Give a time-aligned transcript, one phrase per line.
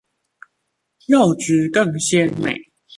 [1.05, 2.57] 肉質更鮮美